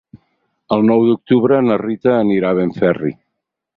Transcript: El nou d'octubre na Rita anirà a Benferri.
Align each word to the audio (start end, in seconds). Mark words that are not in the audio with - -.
El 0.77 0.85
nou 0.91 1.03
d'octubre 1.09 1.59
na 1.67 1.77
Rita 1.83 2.17
anirà 2.23 2.55
a 2.55 2.59
Benferri. 2.61 3.13